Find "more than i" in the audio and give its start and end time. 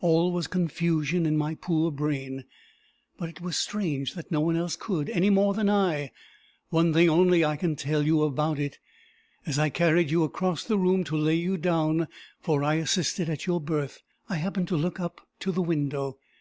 5.28-6.12